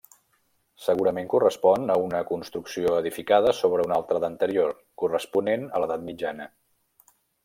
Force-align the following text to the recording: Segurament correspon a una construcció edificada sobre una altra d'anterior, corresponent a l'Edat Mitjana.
Segurament 0.83 1.27
correspon 1.33 1.83
a 1.95 1.97
una 2.05 2.21
construcció 2.31 2.93
edificada 3.01 3.53
sobre 3.57 3.85
una 3.89 3.99
altra 4.01 4.21
d'anterior, 4.25 4.73
corresponent 5.03 5.67
a 5.69 5.83
l'Edat 5.85 6.07
Mitjana. 6.09 6.49